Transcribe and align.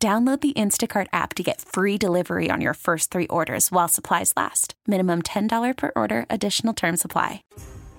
Download 0.00 0.40
the 0.40 0.52
Instacart 0.52 1.08
app 1.12 1.34
to 1.34 1.42
get 1.42 1.60
free 1.60 1.98
delivery 1.98 2.52
on 2.52 2.60
your 2.60 2.74
first 2.74 3.10
three 3.10 3.26
orders 3.26 3.72
while 3.72 3.88
supplies 3.88 4.32
last. 4.36 4.74
Minimum 4.86 5.22
$10 5.22 5.76
per 5.76 5.90
order, 5.96 6.24
additional 6.30 6.72
term 6.72 6.96
supply. 6.96 7.42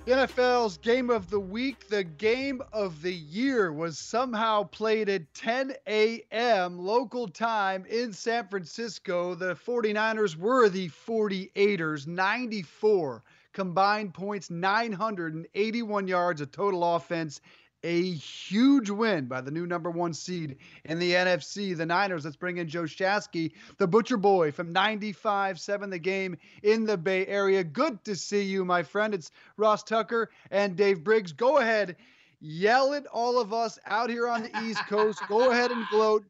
NFL's 0.06 0.78
game 0.78 1.10
of 1.10 1.28
the 1.28 1.38
week, 1.38 1.88
the 1.90 2.02
game 2.02 2.62
of 2.72 3.02
the 3.02 3.12
year, 3.12 3.70
was 3.70 3.98
somehow 3.98 4.62
played 4.62 5.10
at 5.10 5.34
10 5.34 5.74
a.m. 5.86 6.78
local 6.78 7.28
time 7.28 7.84
in 7.84 8.14
San 8.14 8.48
Francisco. 8.48 9.34
The 9.34 9.54
49ers 9.54 10.36
were 10.36 10.70
the 10.70 10.88
48ers, 10.88 12.06
94 12.06 13.22
combined 13.52 14.14
points, 14.14 14.48
981 14.48 16.08
yards 16.08 16.40
of 16.40 16.50
total 16.50 16.94
offense, 16.94 17.42
a 17.82 18.12
huge 18.12 18.90
win 18.90 19.26
by 19.26 19.40
the 19.40 19.50
new 19.50 19.66
number 19.66 19.90
one 19.90 20.12
seed 20.12 20.56
in 20.84 20.98
the 20.98 21.12
NFC, 21.12 21.76
the 21.76 21.86
Niners. 21.86 22.24
Let's 22.24 22.36
bring 22.36 22.58
in 22.58 22.68
Joe 22.68 22.82
Shasky, 22.82 23.52
the 23.78 23.86
Butcher 23.86 24.16
Boy 24.16 24.52
from 24.52 24.72
95 24.72 25.58
7, 25.58 25.90
The 25.90 25.98
Game 25.98 26.36
in 26.62 26.84
the 26.84 26.96
Bay 26.96 27.26
Area. 27.26 27.64
Good 27.64 28.04
to 28.04 28.14
see 28.16 28.42
you, 28.42 28.64
my 28.64 28.82
friend. 28.82 29.14
It's 29.14 29.30
Ross 29.56 29.82
Tucker 29.82 30.30
and 30.50 30.76
Dave 30.76 31.02
Briggs. 31.02 31.32
Go 31.32 31.58
ahead, 31.58 31.96
yell 32.40 32.92
at 32.92 33.06
all 33.06 33.40
of 33.40 33.52
us 33.52 33.78
out 33.86 34.10
here 34.10 34.28
on 34.28 34.42
the 34.42 34.62
East 34.62 34.86
Coast. 34.86 35.20
Go 35.28 35.50
ahead 35.50 35.70
and 35.70 35.86
gloat. 35.88 36.24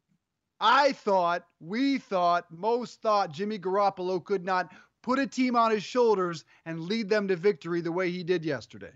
I 0.59 0.91
thought, 0.91 1.45
we 1.59 1.97
thought, 1.97 2.45
most 2.51 3.01
thought 3.01 3.31
Jimmy 3.31 3.57
Garoppolo 3.57 4.23
could 4.23 4.45
not 4.45 4.71
put 5.01 5.17
a 5.17 5.25
team 5.25 5.55
on 5.55 5.71
his 5.71 5.83
shoulders 5.83 6.45
and 6.65 6.81
lead 6.81 7.09
them 7.09 7.27
to 7.27 7.35
victory 7.35 7.81
the 7.81 7.91
way 7.91 8.11
he 8.11 8.23
did 8.23 8.45
yesterday. 8.45 8.91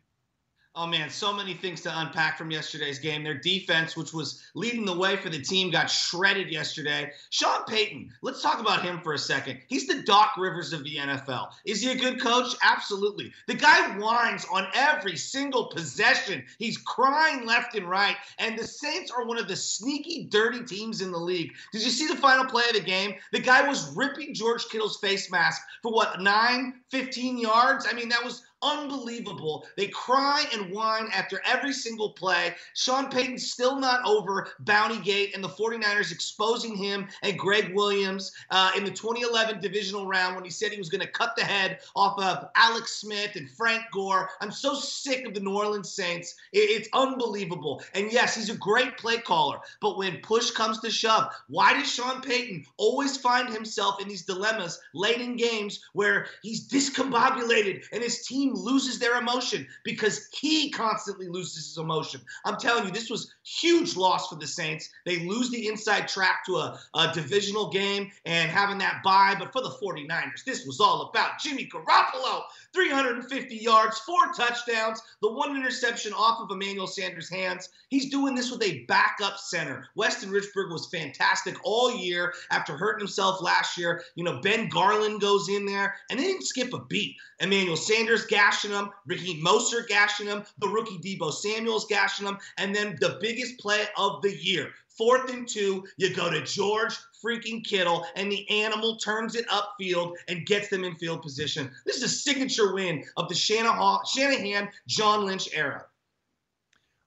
Oh 0.77 0.85
man, 0.85 1.09
so 1.09 1.31
many 1.31 1.53
things 1.53 1.79
to 1.81 1.99
unpack 2.01 2.37
from 2.37 2.51
yesterday's 2.51 2.99
game. 2.99 3.23
Their 3.23 3.37
defense, 3.37 3.95
which 3.95 4.11
was 4.11 4.43
leading 4.55 4.83
the 4.83 4.97
way 4.97 5.15
for 5.15 5.29
the 5.29 5.41
team, 5.41 5.71
got 5.71 5.89
shredded 5.89 6.51
yesterday. 6.51 7.13
Sean 7.29 7.63
Payton, 7.63 8.11
let's 8.21 8.41
talk 8.41 8.59
about 8.59 8.83
him 8.83 8.99
for 8.99 9.13
a 9.13 9.17
second. 9.17 9.59
He's 9.67 9.87
the 9.87 10.03
Doc 10.03 10.33
Rivers 10.37 10.73
of 10.73 10.83
the 10.83 10.97
NFL. 10.97 11.51
Is 11.63 11.81
he 11.81 11.91
a 11.91 11.95
good 11.95 12.19
coach? 12.19 12.55
Absolutely. 12.61 13.31
The 13.47 13.53
guy 13.53 13.97
whines 13.97 14.45
on 14.51 14.67
every 14.75 15.15
single 15.15 15.67
possession. 15.67 16.43
He's 16.59 16.77
crying 16.77 17.45
left 17.45 17.75
and 17.75 17.89
right. 17.89 18.17
And 18.37 18.59
the 18.59 18.67
Saints 18.67 19.11
are 19.11 19.25
one 19.25 19.37
of 19.37 19.47
the 19.47 19.55
sneaky, 19.55 20.25
dirty 20.25 20.65
teams 20.65 20.99
in 21.01 21.13
the 21.13 21.17
league. 21.17 21.53
Did 21.71 21.85
you 21.85 21.89
see 21.89 22.07
the 22.07 22.17
final 22.17 22.43
play 22.43 22.65
of 22.67 22.75
the 22.75 22.81
game? 22.81 23.15
The 23.31 23.39
guy 23.39 23.65
was 23.65 23.95
ripping 23.95 24.33
George 24.33 24.67
Kittle's 24.67 24.97
face 24.97 25.31
mask 25.31 25.61
for 25.81 25.93
what, 25.93 26.21
9, 26.21 26.73
15 26.91 27.37
yards? 27.37 27.87
I 27.89 27.93
mean, 27.93 28.09
that 28.09 28.25
was 28.25 28.41
unbelievable. 28.61 29.65
They 29.77 29.87
cry 29.87 30.45
and 30.53 30.71
whine 30.71 31.07
after 31.13 31.41
every 31.45 31.73
single 31.73 32.11
play. 32.11 32.55
Sean 32.73 33.09
Payton's 33.09 33.51
still 33.51 33.79
not 33.79 34.05
over 34.05 34.49
Bounty 34.59 34.99
Gate 34.99 35.35
and 35.35 35.43
the 35.43 35.49
49ers 35.49 36.11
exposing 36.11 36.75
him 36.75 37.07
and 37.23 37.37
Gregg 37.37 37.73
Williams 37.75 38.31
uh, 38.49 38.71
in 38.75 38.83
the 38.83 38.91
2011 38.91 39.59
divisional 39.61 40.07
round 40.07 40.35
when 40.35 40.43
he 40.43 40.49
said 40.49 40.71
he 40.71 40.77
was 40.77 40.89
going 40.89 41.01
to 41.01 41.11
cut 41.11 41.35
the 41.35 41.43
head 41.43 41.79
off 41.95 42.19
of 42.19 42.49
Alex 42.55 42.93
Smith 42.95 43.35
and 43.35 43.49
Frank 43.51 43.83
Gore. 43.91 44.29
I'm 44.41 44.51
so 44.51 44.73
sick 44.73 45.27
of 45.27 45.33
the 45.33 45.39
New 45.39 45.55
Orleans 45.55 45.91
Saints. 45.91 46.35
it's 46.51 46.89
unbelievable. 46.93 47.83
And 47.93 48.11
yes, 48.11 48.35
he's 48.35 48.49
a 48.49 48.57
great 48.57 48.97
play 48.97 49.17
caller, 49.17 49.59
but 49.81 49.97
when 49.97 50.17
push 50.21 50.51
comes 50.51 50.79
to 50.81 50.89
shove, 50.89 51.31
why 51.47 51.73
does 51.73 51.91
Sean 51.91 52.21
Payton 52.21 52.65
always 52.77 53.17
find 53.17 53.49
himself 53.49 54.01
in 54.01 54.07
these 54.07 54.25
dilemmas 54.25 54.79
late 54.93 55.21
in 55.21 55.35
games 55.35 55.81
where 55.93 56.27
he's 56.41 56.67
discombobulated 56.67 57.83
and 57.91 58.01
his 58.01 58.25
team 58.25 58.44
loses 58.51 58.99
their 58.99 59.17
emotion 59.17 59.67
because 59.83 60.29
he 60.33 60.69
constantly 60.71 61.27
loses 61.27 61.67
his 61.67 61.77
emotion. 61.77 62.21
I'm 62.45 62.57
telling 62.57 62.85
you, 62.85 62.91
this 62.91 63.09
was 63.09 63.33
huge 63.43 63.95
loss 63.95 64.27
for 64.27 64.35
the 64.35 64.47
Saints. 64.47 64.89
They 65.05 65.25
lose 65.25 65.49
the 65.49 65.67
inside 65.67 66.07
track 66.07 66.45
to 66.45 66.57
a, 66.57 66.79
a 66.95 67.11
divisional 67.13 67.69
game 67.69 68.11
and 68.25 68.49
having 68.49 68.77
that 68.79 69.01
bye. 69.03 69.35
But 69.37 69.51
for 69.51 69.61
the 69.61 69.69
49ers, 69.69 70.43
this 70.45 70.65
was 70.65 70.79
all 70.79 71.09
about 71.09 71.39
Jimmy 71.39 71.67
Garoppolo. 71.67 72.43
350 72.73 73.55
yards, 73.55 73.99
four 73.99 74.33
touchdowns, 74.33 75.01
the 75.21 75.31
one 75.31 75.55
interception 75.55 76.11
off 76.13 76.41
of 76.41 76.51
Emmanuel 76.51 76.87
Sanders' 76.87 77.29
hands. 77.29 77.69
He's 77.89 78.09
doing 78.09 78.35
this 78.35 78.51
with 78.51 78.61
a 78.63 78.83
backup 78.85 79.37
center. 79.37 79.87
Weston 79.95 80.29
Richburg 80.29 80.71
was 80.71 80.89
fantastic 80.89 81.55
all 81.63 81.95
year 81.95 82.33
after 82.51 82.75
hurting 82.75 82.99
himself 82.99 83.41
last 83.41 83.77
year. 83.77 84.03
You 84.15 84.25
know, 84.25 84.41
Ben 84.41 84.67
Garland 84.67 85.21
goes 85.21 85.47
in 85.47 85.65
there 85.65 85.95
and 86.09 86.19
they 86.19 86.23
didn't 86.23 86.45
skip 86.45 86.73
a 86.73 86.79
beat. 86.79 87.15
Emmanuel 87.39 87.77
Sanders 87.77 88.25
gashing 88.35 88.71
him, 88.71 88.89
Ricky 89.05 89.41
Mostert 89.41 89.87
gashing 89.87 90.27
him, 90.27 90.43
the 90.57 90.67
rookie 90.67 90.97
Deebo 90.97 91.31
Samuels 91.31 91.85
gashing 91.85 92.27
him, 92.27 92.37
and 92.57 92.75
then 92.75 92.97
the 92.99 93.17
biggest 93.21 93.57
play 93.59 93.85
of 93.97 94.21
the 94.21 94.35
year. 94.35 94.71
Fourth 94.89 95.31
and 95.31 95.47
two, 95.47 95.85
you 95.95 96.13
go 96.13 96.29
to 96.29 96.41
George 96.41 96.97
freaking 97.23 97.63
Kittle, 97.63 98.05
and 98.17 98.29
the 98.29 98.49
animal 98.49 98.97
turns 98.97 99.35
it 99.35 99.47
upfield 99.47 100.15
and 100.27 100.45
gets 100.45 100.67
them 100.67 100.83
in 100.83 100.95
field 100.95 101.21
position. 101.21 101.71
This 101.85 101.95
is 101.95 102.03
a 102.03 102.09
signature 102.09 102.73
win 102.73 103.05
of 103.15 103.29
the 103.29 103.35
Shanahan, 103.35 104.69
John 104.85 105.25
Lynch 105.25 105.47
era. 105.53 105.85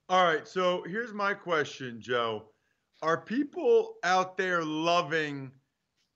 All 0.08 0.24
right, 0.24 0.48
so 0.48 0.82
here's 0.88 1.12
my 1.12 1.34
question, 1.34 2.00
Joe. 2.00 2.44
Are 3.02 3.20
people 3.20 3.96
out 4.02 4.38
there 4.38 4.64
loving 4.64 5.50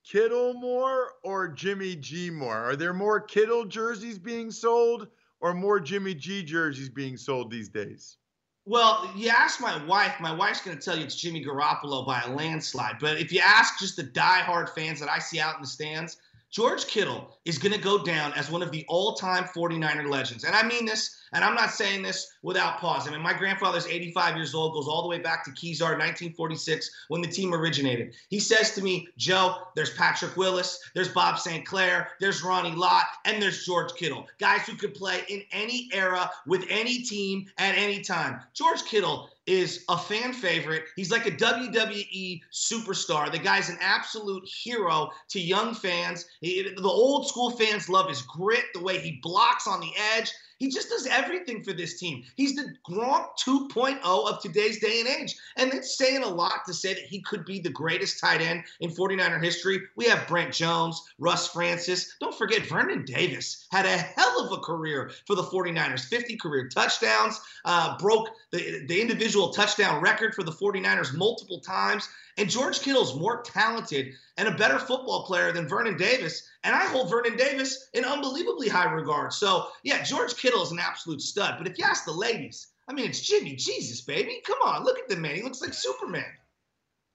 Kittle 0.03 0.53
more 0.53 1.13
or 1.23 1.47
Jimmy 1.47 1.95
G 1.95 2.29
more? 2.29 2.57
Are 2.57 2.75
there 2.75 2.93
more 2.93 3.21
Kittle 3.21 3.65
jerseys 3.65 4.19
being 4.19 4.51
sold 4.51 5.07
or 5.39 5.53
more 5.53 5.79
Jimmy 5.79 6.13
G 6.13 6.43
jerseys 6.43 6.89
being 6.89 7.17
sold 7.17 7.49
these 7.49 7.69
days? 7.69 8.17
Well, 8.65 9.11
you 9.15 9.29
ask 9.29 9.59
my 9.59 9.83
wife, 9.85 10.15
my 10.21 10.33
wife's 10.33 10.61
going 10.61 10.77
to 10.77 10.83
tell 10.83 10.97
you 10.97 11.03
it's 11.03 11.19
Jimmy 11.19 11.43
Garoppolo 11.43 12.05
by 12.05 12.21
a 12.21 12.33
landslide. 12.33 12.95
But 12.99 13.19
if 13.19 13.31
you 13.33 13.41
ask 13.43 13.79
just 13.79 13.97
the 13.97 14.03
die-hard 14.03 14.69
fans 14.69 15.01
that 15.01 15.09
I 15.09 15.19
see 15.19 15.39
out 15.39 15.55
in 15.55 15.61
the 15.61 15.67
stands, 15.67 16.17
George 16.53 16.85
Kittle 16.85 17.35
is 17.45 17.57
going 17.57 17.73
to 17.73 17.79
go 17.79 18.03
down 18.03 18.31
as 18.33 18.51
one 18.51 18.61
of 18.61 18.71
the 18.71 18.85
all-time 18.87 19.45
49er 19.45 20.07
legends. 20.07 20.43
And 20.43 20.55
I 20.55 20.61
mean 20.61 20.85
this 20.85 21.23
and 21.33 21.43
I'm 21.43 21.55
not 21.55 21.71
saying 21.71 22.03
this 22.03 22.31
without 22.43 22.77
pause. 22.77 23.07
I 23.07 23.11
mean, 23.11 23.21
my 23.21 23.33
grandfather's 23.33 23.87
85 23.87 24.35
years 24.35 24.53
old, 24.53 24.73
goes 24.73 24.87
all 24.87 25.01
the 25.01 25.07
way 25.07 25.19
back 25.19 25.43
to 25.45 25.51
Kezar, 25.51 25.97
1946, 25.97 26.89
when 27.07 27.21
the 27.21 27.27
team 27.27 27.53
originated. 27.53 28.15
He 28.29 28.39
says 28.39 28.71
to 28.75 28.83
me, 28.83 29.07
Joe, 29.17 29.55
there's 29.75 29.93
Patrick 29.95 30.37
Willis, 30.37 30.79
there's 30.93 31.09
Bob 31.09 31.39
St. 31.39 31.65
Clair, 31.65 32.09
there's 32.19 32.43
Ronnie 32.43 32.75
Lott, 32.75 33.05
and 33.25 33.41
there's 33.41 33.65
George 33.65 33.93
Kittle. 33.95 34.27
Guys 34.39 34.61
who 34.61 34.75
could 34.75 34.93
play 34.93 35.21
in 35.27 35.43
any 35.51 35.89
era 35.91 36.29
with 36.45 36.65
any 36.69 36.99
team 36.99 37.47
at 37.57 37.75
any 37.75 38.01
time. 38.01 38.39
George 38.53 38.83
Kittle 38.85 39.29
is 39.45 39.83
a 39.89 39.97
fan 39.97 40.33
favorite. 40.33 40.85
He's 40.95 41.11
like 41.11 41.25
a 41.25 41.31
WWE 41.31 42.41
superstar. 42.51 43.31
The 43.31 43.39
guy's 43.39 43.69
an 43.69 43.77
absolute 43.81 44.47
hero 44.47 45.09
to 45.29 45.39
young 45.39 45.73
fans. 45.73 46.25
He, 46.41 46.63
the 46.63 46.83
old 46.83 47.27
school 47.27 47.51
fans 47.51 47.89
love 47.89 48.07
his 48.07 48.21
grit, 48.21 48.65
the 48.73 48.81
way 48.81 48.99
he 48.99 49.19
blocks 49.21 49.67
on 49.67 49.81
the 49.81 49.91
edge. 50.15 50.31
He 50.57 50.69
just 50.69 50.89
does 50.89 51.07
everything 51.07 51.63
for 51.63 51.73
this 51.73 51.99
team. 51.99 52.23
He's 52.35 52.55
the 52.55 52.73
Gronk 52.89 53.27
2.0 53.45 53.99
of 54.03 54.41
today's 54.41 54.79
day 54.79 54.99
and 54.99 55.09
age. 55.09 55.35
And 55.57 55.73
it's 55.73 55.97
saying 55.97 56.23
a 56.23 56.27
lot 56.27 56.65
to 56.65 56.73
say 56.73 56.93
that 56.93 57.03
he 57.03 57.21
could 57.21 57.45
be 57.45 57.59
the 57.59 57.69
greatest 57.69 58.19
tight 58.19 58.41
end 58.41 58.63
in 58.79 58.89
49er 58.89 59.43
history. 59.43 59.81
We 59.95 60.05
have 60.05 60.27
Brent 60.27 60.53
Jones, 60.53 61.01
Russ 61.19 61.49
Francis. 61.49 62.15
Don't 62.19 62.37
forget, 62.37 62.65
Vernon 62.67 63.05
Davis 63.05 63.67
had 63.71 63.85
a 63.85 63.97
hell 63.97 64.45
of 64.45 64.51
a 64.51 64.61
career 64.61 65.11
for 65.25 65.35
the 65.35 65.43
49ers 65.43 66.05
50 66.05 66.37
career 66.37 66.69
touchdowns, 66.69 67.39
uh, 67.65 67.97
broke 67.97 68.29
the, 68.51 68.85
the 68.87 69.01
individual 69.01 69.49
touchdown 69.49 70.01
record 70.01 70.33
for 70.33 70.43
the 70.43 70.51
49ers 70.51 71.13
multiple 71.13 71.59
times. 71.59 72.07
And 72.37 72.49
George 72.49 72.79
Kittle's 72.81 73.19
more 73.19 73.41
talented 73.43 74.13
and 74.37 74.47
a 74.47 74.57
better 74.57 74.79
football 74.79 75.25
player 75.25 75.51
than 75.51 75.67
Vernon 75.67 75.97
Davis. 75.97 76.47
And 76.63 76.75
I 76.75 76.85
hold 76.85 77.09
Vernon 77.09 77.37
Davis 77.37 77.89
in 77.93 78.05
unbelievably 78.05 78.69
high 78.69 78.91
regard. 78.91 79.33
So, 79.33 79.67
yeah, 79.83 80.03
George 80.03 80.35
Kittle 80.35 80.63
is 80.63 80.71
an 80.71 80.79
absolute 80.79 81.21
stud. 81.21 81.55
But 81.57 81.67
if 81.67 81.77
you 81.77 81.85
ask 81.85 82.05
the 82.05 82.11
ladies, 82.11 82.67
I 82.87 82.93
mean, 82.93 83.07
it's 83.07 83.21
Jimmy 83.21 83.55
Jesus, 83.55 84.01
baby. 84.01 84.41
Come 84.45 84.57
on, 84.63 84.83
look 84.83 84.97
at 84.99 85.07
the 85.07 85.15
man. 85.15 85.35
He 85.35 85.41
looks 85.41 85.61
like 85.61 85.73
Superman. 85.73 86.25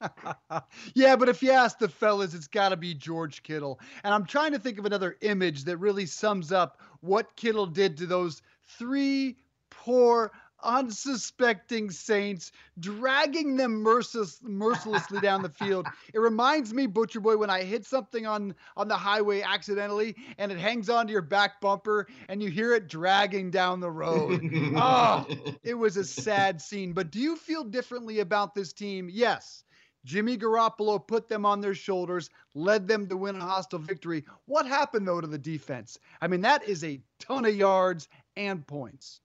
yeah, 0.94 1.17
but 1.17 1.29
if 1.29 1.43
you 1.43 1.50
ask 1.50 1.79
the 1.79 1.88
fellas, 1.88 2.35
it's 2.35 2.47
got 2.47 2.69
to 2.69 2.76
be 2.76 2.94
George 2.94 3.43
Kittle. 3.43 3.81
And 4.05 4.15
I'm 4.15 4.25
trying 4.25 4.53
to 4.53 4.59
think 4.59 4.79
of 4.79 4.87
another 4.87 5.17
image 5.23 5.65
that 5.65 5.79
really 5.79 6.06
sums 6.06 6.53
up 6.53 6.81
what 7.00 7.35
Kittle 7.37 7.67
did 7.67 7.97
to 7.99 8.06
those 8.06 8.43
three 8.79 9.37
poor 9.70 10.31
unsuspecting 10.62 11.90
Saints, 11.90 12.52
dragging 12.78 13.56
them 13.56 13.82
merciless, 13.82 14.40
mercilessly 14.43 15.20
down 15.20 15.43
the 15.43 15.49
field. 15.49 15.87
It 16.12 16.19
reminds 16.19 16.72
me, 16.75 16.87
Butcher 16.87 17.20
Boy, 17.20 17.37
when 17.37 17.50
I 17.50 17.62
hit 17.62 17.84
something 17.87 18.26
on 18.26 18.55
on 18.76 18.88
the 18.88 18.96
highway 18.96 19.43
accidentally 19.43 20.16
and 20.38 20.50
it 20.50 20.58
hangs 20.58 20.88
onto 20.90 21.12
your 21.12 21.22
back 21.22 21.60
bumper 21.60 22.06
and 22.28 22.43
you 22.43 22.50
hear 22.50 22.75
it 22.75 22.88
dragging 22.88 23.50
down 23.50 23.81
the 23.81 23.90
road. 23.90 24.40
oh, 24.76 25.26
it 25.62 25.75
was 25.75 25.96
a 25.96 26.05
sad 26.05 26.60
scene. 26.60 26.93
But 26.93 27.10
do 27.10 27.19
you 27.19 27.37
feel 27.37 27.64
differently 27.64 28.20
about 28.20 28.55
this 28.55 28.72
team? 28.72 29.08
Yes. 29.10 29.64
Jimmy 30.05 30.38
Garoppolo 30.38 31.05
put 31.06 31.28
them 31.28 31.44
on 31.44 31.60
their 31.60 31.75
shoulders, 31.75 32.31
led 32.55 32.87
them 32.88 33.08
to 33.08 33.16
win 33.16 33.37
a 33.37 33.40
hostile 33.40 33.78
victory. 33.78 34.25
What 34.46 34.64
happened, 34.64 35.06
though, 35.06 35.20
to 35.20 35.26
the 35.26 35.38
defense? 35.38 35.99
I 36.20 36.28
mean, 36.28 36.40
that 36.43 36.66
is 36.66 36.84
a 36.84 37.00
ton 37.19 37.44
of 37.44 37.55
yards 37.55 38.08
and 38.37 38.66
points. 38.66 39.20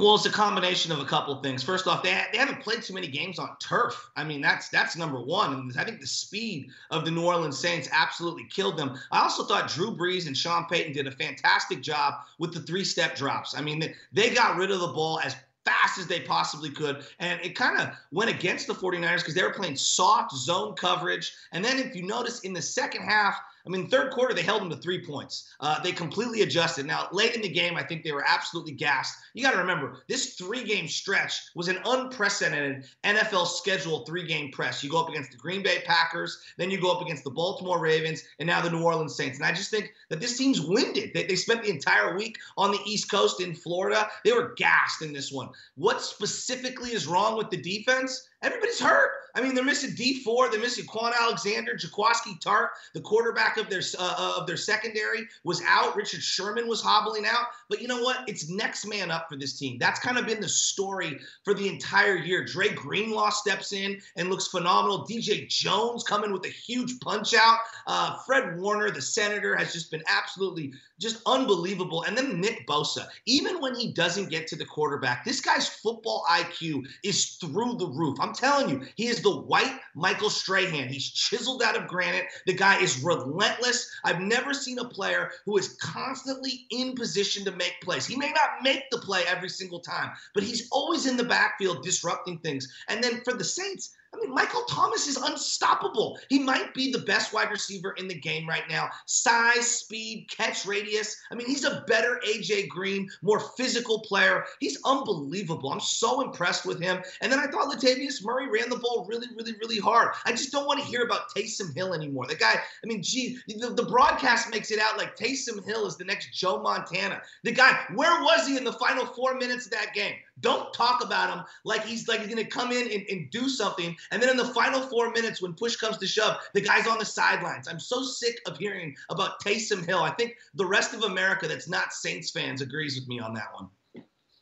Well, 0.00 0.14
it's 0.14 0.24
a 0.24 0.30
combination 0.30 0.92
of 0.92 0.98
a 0.98 1.04
couple 1.04 1.34
of 1.34 1.42
things. 1.42 1.62
First 1.62 1.86
off, 1.86 2.02
they, 2.02 2.18
they 2.32 2.38
haven't 2.38 2.60
played 2.60 2.82
too 2.82 2.94
many 2.94 3.06
games 3.06 3.38
on 3.38 3.50
turf. 3.60 4.10
I 4.16 4.24
mean, 4.24 4.40
that's 4.40 4.70
that's 4.70 4.96
number 4.96 5.20
one. 5.20 5.52
And 5.52 5.78
I 5.78 5.84
think 5.84 6.00
the 6.00 6.06
speed 6.06 6.70
of 6.90 7.04
the 7.04 7.10
New 7.10 7.26
Orleans 7.26 7.58
Saints 7.58 7.86
absolutely 7.92 8.44
killed 8.44 8.78
them. 8.78 8.98
I 9.12 9.20
also 9.20 9.44
thought 9.44 9.68
Drew 9.68 9.94
Brees 9.94 10.26
and 10.26 10.34
Sean 10.34 10.64
Payton 10.70 10.94
did 10.94 11.06
a 11.06 11.10
fantastic 11.10 11.82
job 11.82 12.14
with 12.38 12.54
the 12.54 12.60
three-step 12.60 13.14
drops. 13.14 13.54
I 13.54 13.60
mean, 13.60 13.78
they, 13.78 13.94
they 14.10 14.30
got 14.30 14.56
rid 14.56 14.70
of 14.70 14.80
the 14.80 14.88
ball 14.88 15.20
as 15.20 15.36
fast 15.66 15.98
as 15.98 16.06
they 16.06 16.20
possibly 16.20 16.70
could. 16.70 17.04
And 17.18 17.38
it 17.42 17.54
kind 17.54 17.78
of 17.78 17.90
went 18.10 18.30
against 18.30 18.68
the 18.68 18.74
49ers 18.74 19.18
because 19.18 19.34
they 19.34 19.42
were 19.42 19.52
playing 19.52 19.76
soft 19.76 20.34
zone 20.34 20.74
coverage. 20.76 21.34
And 21.52 21.62
then 21.62 21.78
if 21.78 21.94
you 21.94 22.06
notice 22.06 22.40
in 22.40 22.54
the 22.54 22.62
second 22.62 23.02
half, 23.02 23.38
I 23.66 23.68
mean, 23.68 23.88
third 23.88 24.10
quarter, 24.10 24.34
they 24.34 24.42
held 24.42 24.62
them 24.62 24.70
to 24.70 24.76
three 24.76 25.04
points. 25.04 25.52
Uh, 25.60 25.80
they 25.82 25.92
completely 25.92 26.42
adjusted. 26.42 26.86
Now, 26.86 27.08
late 27.12 27.34
in 27.34 27.42
the 27.42 27.48
game, 27.48 27.76
I 27.76 27.82
think 27.82 28.02
they 28.02 28.12
were 28.12 28.24
absolutely 28.26 28.72
gassed. 28.72 29.18
You 29.34 29.42
got 29.42 29.52
to 29.52 29.58
remember, 29.58 29.98
this 30.08 30.34
three 30.34 30.64
game 30.64 30.88
stretch 30.88 31.42
was 31.54 31.68
an 31.68 31.78
unprecedented 31.84 32.84
NFL 33.04 33.46
schedule 33.46 34.04
three 34.04 34.26
game 34.26 34.50
press. 34.50 34.82
You 34.82 34.90
go 34.90 35.00
up 35.00 35.08
against 35.08 35.30
the 35.30 35.36
Green 35.36 35.62
Bay 35.62 35.82
Packers, 35.84 36.38
then 36.56 36.70
you 36.70 36.80
go 36.80 36.90
up 36.90 37.02
against 37.02 37.24
the 37.24 37.30
Baltimore 37.30 37.80
Ravens, 37.80 38.22
and 38.38 38.46
now 38.46 38.60
the 38.60 38.70
New 38.70 38.82
Orleans 38.82 39.14
Saints. 39.14 39.38
And 39.38 39.46
I 39.46 39.52
just 39.52 39.70
think 39.70 39.92
that 40.08 40.20
this 40.20 40.38
team's 40.38 40.60
winded. 40.60 41.12
They, 41.14 41.24
they 41.24 41.36
spent 41.36 41.62
the 41.62 41.70
entire 41.70 42.16
week 42.16 42.38
on 42.56 42.70
the 42.70 42.80
East 42.86 43.10
Coast 43.10 43.40
in 43.40 43.54
Florida. 43.54 44.08
They 44.24 44.32
were 44.32 44.54
gassed 44.56 45.02
in 45.02 45.12
this 45.12 45.30
one. 45.30 45.50
What 45.76 46.02
specifically 46.02 46.92
is 46.92 47.06
wrong 47.06 47.36
with 47.36 47.50
the 47.50 47.56
defense? 47.56 48.28
Everybody's 48.42 48.80
hurt. 48.80 49.10
I 49.34 49.40
mean, 49.40 49.54
they're 49.54 49.64
missing 49.64 49.94
Dee 49.94 50.22
Ford. 50.22 50.52
They're 50.52 50.60
missing 50.60 50.86
Kwon 50.86 51.12
Alexander, 51.18 51.74
Jaquiski 51.74 52.40
Tartt, 52.40 52.70
the 52.94 53.00
quarterback 53.00 53.56
of 53.58 53.68
their 53.70 53.82
uh, 53.98 54.34
of 54.38 54.46
their 54.46 54.56
secondary 54.56 55.28
was 55.44 55.62
out. 55.66 55.96
Richard 55.96 56.22
Sherman 56.22 56.66
was 56.66 56.82
hobbling 56.82 57.26
out. 57.26 57.46
But 57.68 57.80
you 57.80 57.88
know 57.88 58.02
what? 58.02 58.28
It's 58.28 58.48
next 58.48 58.86
man 58.86 59.10
up 59.10 59.28
for 59.28 59.36
this 59.36 59.58
team. 59.58 59.78
That's 59.78 60.00
kind 60.00 60.18
of 60.18 60.26
been 60.26 60.40
the 60.40 60.48
story 60.48 61.18
for 61.44 61.54
the 61.54 61.68
entire 61.68 62.16
year. 62.16 62.44
Dre 62.44 62.70
Greenlaw 62.70 63.30
steps 63.30 63.72
in 63.72 64.00
and 64.16 64.28
looks 64.28 64.48
phenomenal. 64.48 65.06
DJ 65.06 65.48
Jones 65.48 66.02
coming 66.02 66.32
with 66.32 66.44
a 66.46 66.50
huge 66.50 66.98
punch 67.00 67.34
out. 67.34 67.58
Uh, 67.86 68.16
Fred 68.26 68.58
Warner, 68.58 68.90
the 68.90 69.02
senator, 69.02 69.54
has 69.54 69.72
just 69.72 69.90
been 69.90 70.02
absolutely 70.08 70.72
just 70.98 71.22
unbelievable. 71.26 72.02
And 72.02 72.16
then 72.16 72.40
Nick 72.40 72.66
Bosa, 72.66 73.06
even 73.26 73.60
when 73.60 73.74
he 73.74 73.92
doesn't 73.92 74.28
get 74.28 74.46
to 74.48 74.56
the 74.56 74.66
quarterback, 74.66 75.24
this 75.24 75.40
guy's 75.40 75.68
football 75.68 76.24
IQ 76.30 76.84
is 77.02 77.36
through 77.36 77.76
the 77.76 77.88
roof. 77.88 78.18
I'm 78.20 78.29
telling 78.34 78.68
you, 78.68 78.86
he 78.96 79.06
is 79.06 79.22
the 79.22 79.36
white 79.36 79.78
Michael 79.94 80.30
Strahan. 80.30 80.88
He's 80.88 81.10
chiseled 81.10 81.62
out 81.62 81.76
of 81.76 81.88
granite. 81.88 82.26
The 82.46 82.54
guy 82.54 82.80
is 82.80 83.02
relentless. 83.02 83.90
I've 84.04 84.20
never 84.20 84.54
seen 84.54 84.78
a 84.78 84.88
player 84.88 85.30
who 85.44 85.56
is 85.58 85.76
constantly 85.80 86.66
in 86.70 86.94
position 86.94 87.44
to 87.44 87.52
make 87.52 87.80
plays. 87.82 88.06
He 88.06 88.16
may 88.16 88.32
not 88.32 88.62
make 88.62 88.84
the 88.90 88.98
play 88.98 89.22
every 89.26 89.48
single 89.48 89.80
time, 89.80 90.10
but 90.34 90.42
he's 90.42 90.68
always 90.70 91.06
in 91.06 91.16
the 91.16 91.24
backfield 91.24 91.82
disrupting 91.82 92.38
things. 92.38 92.66
And 92.88 93.02
then 93.02 93.22
for 93.24 93.32
the 93.32 93.44
Saints, 93.44 93.94
I 94.12 94.18
mean, 94.18 94.34
Michael 94.34 94.62
Thomas 94.68 95.06
is 95.06 95.16
unstoppable. 95.16 96.18
He 96.28 96.40
might 96.40 96.74
be 96.74 96.90
the 96.90 96.98
best 96.98 97.32
wide 97.32 97.50
receiver 97.50 97.92
in 97.92 98.08
the 98.08 98.14
game 98.14 98.48
right 98.48 98.68
now. 98.68 98.90
Size, 99.06 99.66
speed, 99.66 100.26
catch 100.28 100.66
radius. 100.66 101.16
I 101.30 101.36
mean, 101.36 101.46
he's 101.46 101.64
a 101.64 101.84
better 101.86 102.20
AJ 102.26 102.68
Green, 102.68 103.08
more 103.22 103.38
physical 103.38 104.00
player. 104.00 104.44
He's 104.58 104.78
unbelievable. 104.84 105.70
I'm 105.70 105.80
so 105.80 106.22
impressed 106.22 106.66
with 106.66 106.80
him. 106.80 107.02
And 107.20 107.30
then 107.30 107.38
I 107.38 107.46
thought 107.46 107.72
Latavius 107.72 108.24
Murray 108.24 108.48
ran 108.48 108.68
the 108.68 108.76
ball 108.76 109.06
really, 109.08 109.28
really, 109.36 109.52
really 109.60 109.78
hard. 109.78 110.14
I 110.24 110.32
just 110.32 110.50
don't 110.50 110.66
want 110.66 110.80
to 110.80 110.86
hear 110.86 111.02
about 111.02 111.32
Taysom 111.34 111.74
Hill 111.74 111.94
anymore. 111.94 112.26
The 112.26 112.34
guy, 112.34 112.54
I 112.54 112.86
mean, 112.86 113.02
gee, 113.02 113.38
the, 113.46 113.70
the 113.70 113.84
broadcast 113.84 114.50
makes 114.50 114.72
it 114.72 114.80
out 114.80 114.98
like 114.98 115.16
Taysom 115.16 115.64
Hill 115.64 115.86
is 115.86 115.96
the 115.96 116.04
next 116.04 116.32
Joe 116.34 116.60
Montana. 116.60 117.22
The 117.44 117.52
guy, 117.52 117.78
where 117.94 118.22
was 118.22 118.46
he 118.46 118.56
in 118.56 118.64
the 118.64 118.72
final 118.72 119.06
four 119.06 119.36
minutes 119.36 119.66
of 119.66 119.72
that 119.72 119.94
game? 119.94 120.14
Don't 120.40 120.72
talk 120.72 121.04
about 121.04 121.34
him 121.34 121.44
like 121.64 121.84
he's 121.84 122.08
like 122.08 122.20
he's 122.20 122.28
gonna 122.28 122.44
come 122.44 122.72
in 122.72 122.90
and, 122.90 123.04
and 123.10 123.30
do 123.30 123.48
something. 123.48 123.96
And 124.10 124.22
then 124.22 124.30
in 124.30 124.36
the 124.36 124.46
final 124.46 124.80
four 124.80 125.10
minutes, 125.12 125.42
when 125.42 125.54
push 125.54 125.76
comes 125.76 125.98
to 125.98 126.06
shove, 126.06 126.38
the 126.54 126.60
guy's 126.60 126.86
on 126.86 126.98
the 126.98 127.04
sidelines. 127.04 127.68
I'm 127.68 127.80
so 127.80 128.02
sick 128.02 128.40
of 128.46 128.56
hearing 128.58 128.96
about 129.10 129.42
Taysom 129.42 129.86
Hill. 129.86 130.00
I 130.00 130.10
think 130.10 130.36
the 130.54 130.66
rest 130.66 130.94
of 130.94 131.04
America 131.04 131.48
that's 131.48 131.68
not 131.68 131.92
Saints 131.92 132.30
fans 132.30 132.60
agrees 132.60 132.98
with 132.98 133.08
me 133.08 133.20
on 133.20 133.34
that 133.34 133.48
one. 133.54 133.68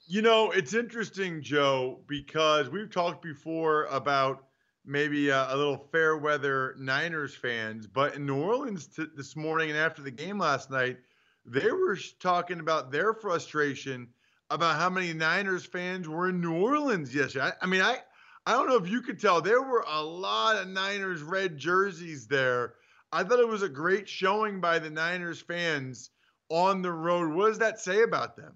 You 0.07 0.23
know, 0.23 0.53
it's 0.53 0.73
interesting, 0.73 1.43
Joe, 1.43 2.01
because 2.07 2.71
we've 2.71 2.91
talked 2.91 3.23
before 3.23 3.85
about 3.87 4.45
maybe 4.87 5.29
a, 5.29 5.53
a 5.53 5.57
little 5.57 5.77
fair 5.77 6.17
weather 6.17 6.75
Niners 6.79 7.35
fans, 7.35 7.87
but 7.87 8.15
in 8.15 8.25
New 8.25 8.41
Orleans 8.41 8.87
t- 8.87 9.05
this 9.15 9.37
morning 9.37 9.69
and 9.69 9.79
after 9.79 10.01
the 10.01 10.11
game 10.11 10.39
last 10.39 10.71
night, 10.71 10.97
they 11.45 11.71
were 11.71 11.99
talking 12.21 12.61
about 12.61 12.91
their 12.91 13.13
frustration 13.13 14.09
about 14.51 14.77
how 14.77 14.91
many 14.91 15.13
Niners 15.13 15.65
fans 15.65 16.09
were 16.09 16.29
in 16.29 16.41
New 16.41 16.55
Orleans 16.55 17.15
yesterday. 17.15 17.47
I, 17.47 17.53
I 17.63 17.67
mean, 17.67 17.81
I 17.81 17.99
I 18.47 18.53
don't 18.53 18.69
know 18.69 18.77
if 18.77 18.89
you 18.89 19.03
could 19.03 19.21
tell 19.21 19.43
there 19.43 19.63
were 19.63 19.85
a 19.87 20.03
lot 20.03 20.57
of 20.57 20.69
Niners 20.69 21.23
red 21.23 21.59
jerseys 21.59 22.27
there. 22.27 22.75
I 23.13 23.23
thought 23.23 23.41
it 23.41 23.49
was 23.49 23.63
a 23.63 23.69
great 23.69 24.09
showing 24.09 24.61
by 24.61 24.79
the 24.79 24.91
Niners 24.91 25.41
fans 25.41 26.11
on 26.49 26.81
the 26.81 26.93
road. 26.93 27.35
What 27.35 27.49
does 27.49 27.59
that 27.59 27.79
say 27.79 28.03
about 28.03 28.37
them? 28.37 28.55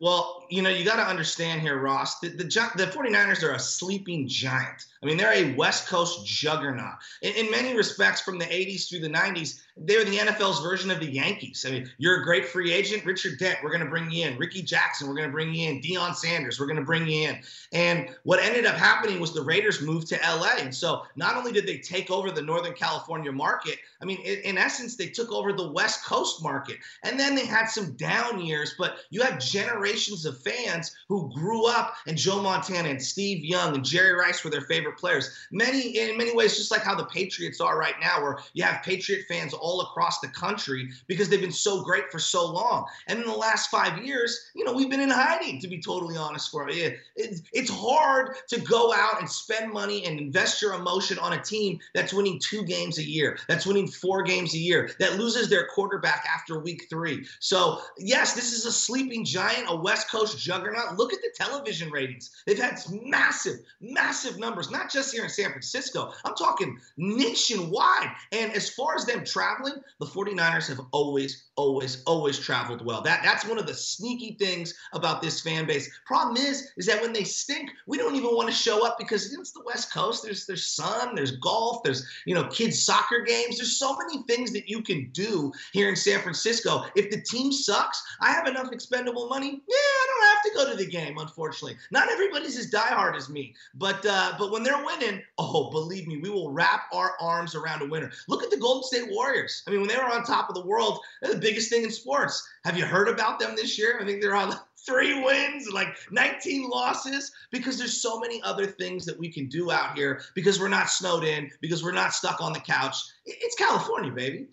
Well, 0.00 0.46
you 0.50 0.62
know, 0.62 0.70
you 0.70 0.84
got 0.84 0.96
to 0.96 1.06
understand 1.06 1.60
here, 1.60 1.78
Ross, 1.78 2.20
the, 2.20 2.28
the, 2.28 2.44
the 2.44 2.86
49ers 2.86 3.42
are 3.42 3.52
a 3.52 3.58
sleeping 3.58 4.28
giant. 4.28 4.82
I 5.02 5.06
mean, 5.06 5.16
they're 5.16 5.32
a 5.32 5.54
West 5.54 5.88
Coast 5.88 6.26
juggernaut. 6.26 6.94
In, 7.22 7.34
in, 7.34 7.50
many 7.50 7.76
respects, 7.76 8.20
from 8.20 8.38
the 8.38 8.44
80s 8.44 8.88
through 8.88 9.00
the 9.00 9.08
90s, 9.08 9.60
they're 9.76 10.04
the 10.04 10.18
NFL's 10.18 10.60
version 10.60 10.90
of 10.90 11.00
the 11.00 11.10
Yankees. 11.10 11.64
I 11.66 11.72
mean, 11.72 11.90
you're 11.98 12.20
a 12.20 12.24
great 12.24 12.46
free 12.46 12.72
agent. 12.72 13.04
Richard 13.04 13.38
Dent, 13.38 13.58
we're 13.62 13.70
going 13.70 13.82
to 13.82 13.90
bring 13.90 14.08
you 14.10 14.26
in. 14.26 14.38
Rickey 14.38 14.62
Jackson, 14.62 15.08
we're 15.08 15.16
going 15.16 15.28
to 15.28 15.32
bring 15.32 15.52
you 15.52 15.68
in. 15.68 15.80
Deion 15.80 16.14
Sanders, 16.14 16.60
we're 16.60 16.66
going 16.66 16.78
to 16.78 16.84
bring 16.84 17.08
you 17.08 17.28
in. 17.28 17.40
And 17.72 18.14
what 18.22 18.40
ended 18.40 18.66
up 18.66 18.76
happening 18.76 19.18
was 19.18 19.34
the 19.34 19.42
Raiders 19.42 19.82
moved 19.82 20.06
to 20.08 20.16
LA. 20.16 20.58
And 20.58 20.72
so 20.72 21.02
not 21.16 21.36
only 21.36 21.50
did 21.50 21.66
they 21.66 21.78
take 21.78 22.10
over 22.10 22.30
the 22.30 22.42
Northern 22.42 22.74
California 22.74 23.32
market, 23.32 23.78
I 24.00 24.04
mean, 24.04 24.20
in, 24.20 24.38
in 24.40 24.58
essence, 24.58 24.96
they 24.96 25.08
took 25.08 25.32
over 25.32 25.52
the 25.52 25.72
West 25.72 26.04
Coast 26.04 26.42
market. 26.42 26.76
And 27.02 27.18
then 27.18 27.34
they 27.34 27.46
had 27.46 27.66
some 27.66 27.94
down 27.94 28.40
years, 28.40 28.74
but 28.78 28.98
you 29.10 29.22
have 29.22 29.40
generations 29.40 30.24
of 30.24 30.40
fans 30.40 30.94
who 31.08 31.32
grew 31.34 31.66
up 31.66 31.96
and 32.06 32.16
Joe 32.16 32.40
Montana 32.40 32.90
and 32.90 33.02
Steve 33.02 33.44
Young 33.44 33.74
and 33.74 33.84
Jerry 33.84 34.12
Rice 34.12 34.44
were 34.44 34.50
their 34.50 34.60
favorite 34.60 34.98
players. 34.98 35.30
Many, 35.50 35.98
in 35.98 36.16
many 36.16 36.34
ways, 36.34 36.56
just 36.56 36.70
like 36.70 36.82
how 36.82 36.94
the 36.94 37.06
Patriots 37.06 37.60
are 37.60 37.76
right 37.76 37.94
now, 38.00 38.22
where 38.22 38.38
you 38.52 38.62
have 38.62 38.84
Patriot 38.84 39.24
fans 39.28 39.52
all 39.64 39.80
across 39.80 40.20
the 40.20 40.28
country 40.28 40.90
because 41.06 41.28
they've 41.28 41.40
been 41.40 41.50
so 41.50 41.82
great 41.82 42.12
for 42.12 42.18
so 42.18 42.46
long. 42.52 42.84
And 43.08 43.18
in 43.18 43.24
the 43.24 43.32
last 43.32 43.70
five 43.70 44.04
years, 44.04 44.50
you 44.54 44.62
know, 44.62 44.74
we've 44.74 44.90
been 44.90 45.00
in 45.00 45.10
hiding, 45.10 45.58
to 45.60 45.68
be 45.68 45.80
totally 45.80 46.16
honest 46.16 46.50
for 46.50 46.70
you. 46.70 46.94
It's, 47.16 47.70
hard 47.70 48.36
to 48.48 48.60
go 48.60 48.92
out 48.92 49.20
and 49.20 49.28
spend 49.28 49.72
money 49.72 50.04
and 50.06 50.18
invest 50.18 50.62
your 50.62 50.74
emotion 50.74 51.18
on 51.18 51.32
a 51.32 51.42
team 51.42 51.78
that's 51.94 52.12
winning 52.12 52.38
two 52.38 52.62
games 52.64 52.98
a 52.98 53.02
year, 53.02 53.38
that's 53.48 53.66
winning 53.66 53.88
four 53.88 54.22
games 54.22 54.54
a 54.54 54.58
year, 54.58 54.90
that 55.00 55.18
loses 55.18 55.48
their 55.48 55.66
quarterback 55.66 56.24
after 56.32 56.60
week 56.60 56.86
three. 56.88 57.26
So, 57.40 57.80
yes, 57.98 58.34
this 58.34 58.52
is 58.52 58.66
a 58.66 58.72
sleeping 58.72 59.24
giant, 59.24 59.66
a 59.68 59.76
West 59.76 60.10
Coast 60.10 60.38
juggernaut. 60.38 60.96
Look 60.96 61.12
at 61.12 61.20
the 61.20 61.32
television 61.34 61.90
ratings. 61.90 62.30
They've 62.46 62.58
had 62.58 62.78
massive, 63.02 63.60
massive 63.80 64.38
numbers, 64.38 64.70
not 64.70 64.90
just 64.90 65.12
here 65.12 65.24
in 65.24 65.30
San 65.30 65.50
Francisco. 65.50 66.12
I'm 66.24 66.34
talking 66.34 66.78
nationwide. 66.96 68.10
And 68.32 68.52
as 68.52 68.70
far 68.70 68.94
as 68.96 69.06
them 69.06 69.24
traveling, 69.24 69.53
the 70.00 70.06
49ers 70.06 70.68
have 70.68 70.80
always, 70.92 71.50
always, 71.56 72.02
always 72.04 72.38
traveled 72.38 72.84
well. 72.84 73.02
That 73.02 73.22
that's 73.22 73.46
one 73.46 73.58
of 73.58 73.66
the 73.66 73.74
sneaky 73.74 74.36
things 74.38 74.74
about 74.92 75.22
this 75.22 75.40
fan 75.40 75.66
base. 75.66 75.90
Problem 76.06 76.36
is, 76.36 76.68
is 76.76 76.86
that 76.86 77.00
when 77.00 77.12
they 77.12 77.24
stink, 77.24 77.70
we 77.86 77.98
don't 77.98 78.14
even 78.14 78.34
want 78.34 78.48
to 78.48 78.54
show 78.54 78.86
up 78.86 78.98
because 78.98 79.32
it's 79.32 79.52
the 79.52 79.62
West 79.64 79.92
Coast. 79.92 80.22
There's 80.22 80.46
there's 80.46 80.66
sun, 80.66 81.14
there's 81.14 81.36
golf, 81.38 81.82
there's 81.82 82.06
you 82.26 82.34
know 82.34 82.48
kids 82.48 82.82
soccer 82.82 83.20
games. 83.20 83.58
There's 83.58 83.78
so 83.78 83.96
many 83.96 84.22
things 84.28 84.52
that 84.52 84.68
you 84.68 84.82
can 84.82 85.10
do 85.12 85.52
here 85.72 85.88
in 85.88 85.96
San 85.96 86.20
Francisco. 86.20 86.84
If 86.94 87.10
the 87.10 87.20
team 87.20 87.52
sucks, 87.52 88.02
I 88.20 88.32
have 88.32 88.46
enough 88.46 88.72
expendable 88.72 89.28
money. 89.28 89.62
Yeah, 89.68 90.03
have 90.24 90.42
to 90.42 90.50
go 90.54 90.70
to 90.70 90.76
the 90.76 90.86
game, 90.86 91.18
unfortunately. 91.18 91.76
Not 91.90 92.10
everybody's 92.10 92.58
as 92.58 92.70
diehard 92.70 93.16
as 93.16 93.28
me, 93.28 93.54
but 93.74 94.04
uh, 94.06 94.34
but 94.38 94.50
when 94.50 94.62
they're 94.62 94.84
winning, 94.84 95.22
oh, 95.38 95.70
believe 95.70 96.06
me, 96.06 96.18
we 96.18 96.30
will 96.30 96.50
wrap 96.50 96.82
our 96.92 97.14
arms 97.20 97.54
around 97.54 97.82
a 97.82 97.86
winner. 97.86 98.10
Look 98.28 98.42
at 98.42 98.50
the 98.50 98.56
Golden 98.56 98.82
State 98.82 99.10
Warriors. 99.10 99.62
I 99.66 99.70
mean, 99.70 99.80
when 99.80 99.88
they 99.88 99.96
were 99.96 100.04
on 100.04 100.24
top 100.24 100.48
of 100.48 100.54
the 100.54 100.66
world, 100.66 101.00
they're 101.20 101.34
the 101.34 101.40
biggest 101.40 101.70
thing 101.70 101.84
in 101.84 101.90
sports. 101.90 102.46
Have 102.64 102.78
you 102.78 102.84
heard 102.84 103.08
about 103.08 103.38
them 103.38 103.54
this 103.56 103.78
year? 103.78 103.98
I 104.00 104.04
think 104.04 104.20
they're 104.20 104.36
on 104.36 104.54
three 104.86 105.22
wins, 105.22 105.68
like 105.72 105.96
19 106.10 106.68
losses, 106.68 107.32
because 107.50 107.78
there's 107.78 108.02
so 108.02 108.20
many 108.20 108.42
other 108.42 108.66
things 108.66 109.04
that 109.06 109.18
we 109.18 109.32
can 109.32 109.48
do 109.48 109.70
out 109.70 109.96
here 109.96 110.22
because 110.34 110.60
we're 110.60 110.68
not 110.68 110.90
snowed 110.90 111.24
in, 111.24 111.50
because 111.60 111.82
we're 111.82 111.92
not 111.92 112.12
stuck 112.12 112.40
on 112.40 112.52
the 112.52 112.60
couch. 112.60 112.96
It's 113.24 113.54
California, 113.56 114.12
baby. 114.12 114.48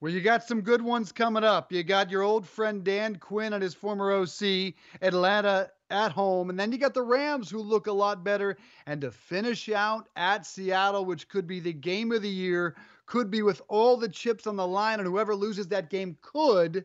Well, 0.00 0.12
you 0.12 0.20
got 0.20 0.44
some 0.44 0.60
good 0.60 0.80
ones 0.80 1.10
coming 1.10 1.42
up. 1.42 1.72
You 1.72 1.82
got 1.82 2.10
your 2.10 2.22
old 2.22 2.46
friend 2.46 2.84
Dan 2.84 3.16
Quinn 3.16 3.52
and 3.52 3.62
his 3.62 3.74
former 3.74 4.12
OC, 4.12 4.74
Atlanta 5.02 5.70
at 5.90 6.12
home. 6.12 6.50
And 6.50 6.60
then 6.60 6.70
you 6.70 6.78
got 6.78 6.94
the 6.94 7.02
Rams, 7.02 7.50
who 7.50 7.58
look 7.58 7.88
a 7.88 7.92
lot 7.92 8.22
better. 8.22 8.56
And 8.86 9.00
to 9.00 9.10
finish 9.10 9.68
out 9.68 10.08
at 10.14 10.46
Seattle, 10.46 11.04
which 11.04 11.28
could 11.28 11.48
be 11.48 11.58
the 11.58 11.72
game 11.72 12.12
of 12.12 12.22
the 12.22 12.28
year, 12.28 12.76
could 13.06 13.28
be 13.28 13.42
with 13.42 13.60
all 13.66 13.96
the 13.96 14.08
chips 14.08 14.46
on 14.46 14.54
the 14.54 14.66
line. 14.66 15.00
And 15.00 15.08
whoever 15.08 15.34
loses 15.34 15.66
that 15.68 15.90
game 15.90 16.16
could, 16.22 16.84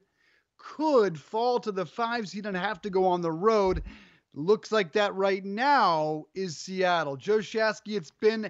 could 0.58 1.20
fall 1.20 1.60
to 1.60 1.72
the 1.72 1.86
five 1.86 2.28
seed 2.28 2.48
and 2.48 2.58
have 2.58 2.82
to 2.82 2.90
go 2.90 3.06
on 3.06 3.22
the 3.22 3.32
road. 3.32 3.84
Looks 4.34 4.72
like 4.72 4.92
that 4.94 5.14
right 5.14 5.46
now 5.46 6.26
is 6.34 6.58
Seattle. 6.58 7.16
Joe 7.16 7.38
Shasky, 7.38 7.96
it's 7.96 8.10
been 8.10 8.50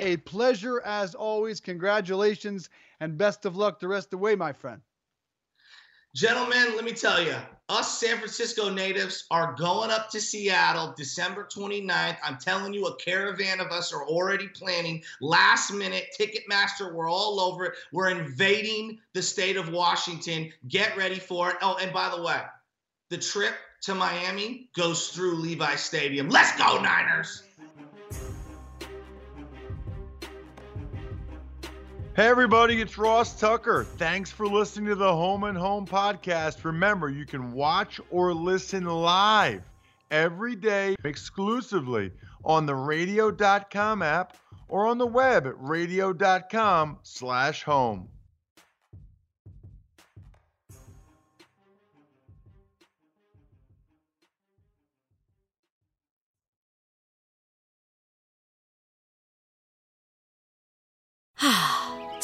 a 0.00 0.16
pleasure 0.18 0.80
as 0.82 1.14
always. 1.14 1.60
Congratulations 1.60 2.70
and 3.00 3.18
best 3.18 3.44
of 3.44 3.56
luck 3.56 3.80
the 3.80 3.88
rest 3.88 4.06
of 4.06 4.10
the 4.12 4.18
way, 4.18 4.34
my 4.34 4.52
friend. 4.52 4.80
Gentlemen, 6.14 6.74
let 6.74 6.84
me 6.84 6.92
tell 6.92 7.22
you, 7.22 7.36
us 7.68 8.00
San 8.00 8.16
Francisco 8.16 8.70
natives 8.70 9.26
are 9.30 9.54
going 9.54 9.90
up 9.90 10.10
to 10.10 10.20
Seattle 10.20 10.94
December 10.96 11.46
29th. 11.54 12.16
I'm 12.24 12.38
telling 12.38 12.72
you, 12.72 12.86
a 12.86 12.96
caravan 12.96 13.60
of 13.60 13.68
us 13.68 13.92
are 13.92 14.04
already 14.04 14.48
planning 14.48 15.02
last 15.20 15.70
minute. 15.70 16.06
Ticketmaster, 16.18 16.94
we're 16.94 17.10
all 17.10 17.40
over 17.40 17.66
it. 17.66 17.74
We're 17.92 18.08
invading 18.08 18.98
the 19.12 19.22
state 19.22 19.56
of 19.56 19.68
Washington. 19.68 20.50
Get 20.66 20.96
ready 20.96 21.18
for 21.18 21.50
it. 21.50 21.56
Oh, 21.60 21.76
and 21.80 21.92
by 21.92 22.08
the 22.08 22.22
way, 22.22 22.40
the 23.10 23.18
trip 23.18 23.54
to 23.82 23.94
Miami 23.94 24.70
goes 24.74 25.08
through 25.08 25.36
Levi 25.36 25.76
Stadium. 25.76 26.30
Let's 26.30 26.56
go, 26.56 26.80
Niners! 26.80 27.42
Hey, 32.18 32.26
everybody, 32.26 32.80
it's 32.80 32.98
Ross 32.98 33.38
Tucker. 33.38 33.84
Thanks 33.96 34.28
for 34.28 34.48
listening 34.48 34.88
to 34.88 34.96
the 34.96 35.14
Home 35.14 35.44
and 35.44 35.56
Home 35.56 35.86
podcast. 35.86 36.64
Remember, 36.64 37.08
you 37.08 37.24
can 37.24 37.52
watch 37.52 38.00
or 38.10 38.34
listen 38.34 38.86
live 38.86 39.62
every 40.10 40.56
day 40.56 40.96
exclusively 41.04 42.10
on 42.44 42.66
the 42.66 42.74
radio.com 42.74 44.02
app 44.02 44.36
or 44.66 44.88
on 44.88 44.98
the 44.98 45.06
web 45.06 45.46
at 45.46 45.54
radio.com 45.60 46.98
slash 47.04 47.62
home. 47.62 48.08